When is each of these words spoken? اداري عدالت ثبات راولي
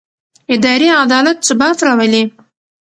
اداري 0.53 0.89
عدالت 1.01 1.37
ثبات 1.47 1.77
راولي 1.85 2.23